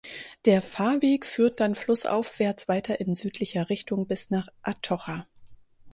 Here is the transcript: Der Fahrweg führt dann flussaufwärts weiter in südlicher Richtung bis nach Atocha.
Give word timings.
Der 0.45 0.63
Fahrweg 0.63 1.27
führt 1.27 1.59
dann 1.59 1.75
flussaufwärts 1.75 2.67
weiter 2.67 2.99
in 2.99 3.13
südlicher 3.13 3.69
Richtung 3.69 4.07
bis 4.07 4.31
nach 4.31 4.47
Atocha. 4.63 5.27